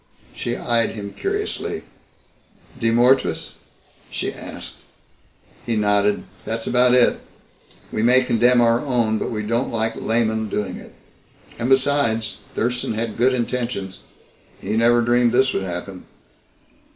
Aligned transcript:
She 0.35 0.55
eyed 0.55 0.95
him 0.95 1.13
curiously. 1.13 1.83
"De 2.79 2.89
mortuis?" 2.89 3.53
she 4.09 4.33
asked. 4.33 4.77
He 5.63 5.75
nodded. 5.75 6.23
"That's 6.43 6.65
about 6.65 6.95
it. 6.95 7.19
We 7.91 8.01
may 8.01 8.23
condemn 8.23 8.61
our 8.61 8.79
own, 8.79 9.19
but 9.19 9.29
we 9.29 9.43
don't 9.43 9.69
like 9.71 9.95
laymen 9.95 10.49
doing 10.49 10.77
it. 10.77 10.95
And 11.59 11.69
besides, 11.69 12.37
Thurston 12.55 12.95
had 12.95 13.15
good 13.15 13.35
intentions. 13.35 13.99
He 14.59 14.75
never 14.75 15.03
dreamed 15.03 15.33
this 15.33 15.53
would 15.53 15.61
happen." 15.61 16.07